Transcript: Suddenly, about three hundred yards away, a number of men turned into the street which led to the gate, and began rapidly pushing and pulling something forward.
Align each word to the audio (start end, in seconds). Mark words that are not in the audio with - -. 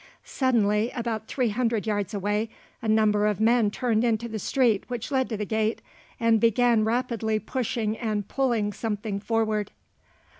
Suddenly, 0.25 0.89
about 0.95 1.27
three 1.27 1.49
hundred 1.49 1.85
yards 1.85 2.11
away, 2.11 2.49
a 2.81 2.87
number 2.87 3.27
of 3.27 3.39
men 3.39 3.69
turned 3.69 4.03
into 4.03 4.27
the 4.27 4.39
street 4.39 4.83
which 4.87 5.11
led 5.11 5.29
to 5.29 5.37
the 5.37 5.45
gate, 5.45 5.79
and 6.19 6.39
began 6.41 6.83
rapidly 6.83 7.37
pushing 7.37 7.95
and 7.95 8.27
pulling 8.27 8.73
something 8.73 9.19
forward. 9.19 9.69